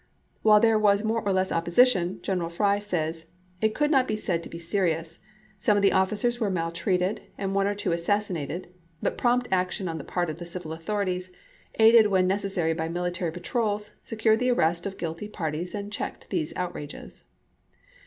[0.41, 3.27] While there was more or less opposition, General Fry says:
[3.61, 5.19] "It could not be said to be serious;
[5.59, 8.69] some of the officers were maltreated, and one or two assassinated,
[9.03, 11.31] but prompt action on the part of THE ENROLLMENT AND THE DRAFT the civil authorities,
[11.75, 13.19] aided when necessary by mili chap.i.
[13.29, 17.23] tary patrols, secured the arrest of guilty parties and checked these outrages."